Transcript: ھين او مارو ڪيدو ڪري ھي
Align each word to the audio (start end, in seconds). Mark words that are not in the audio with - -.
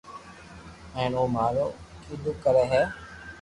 ھين 0.95 1.11
او 1.19 1.25
مارو 1.35 1.65
ڪيدو 2.05 2.31
ڪري 2.43 2.63
ھي 2.71 2.81